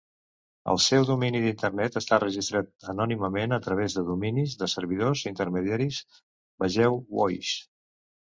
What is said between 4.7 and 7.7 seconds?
servidors intermediaris, vegeu WHOIS.